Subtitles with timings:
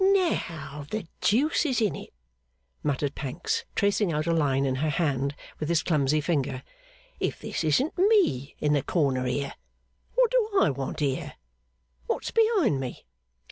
[0.03, 2.11] 'Now, the deuce is in it,'
[2.81, 6.63] muttered Pancks, tracing out a line in her hand with his clumsy finger,
[7.19, 9.53] 'if this isn't me in the corner here!
[10.15, 11.33] What do I want here?
[12.07, 13.05] What's behind me?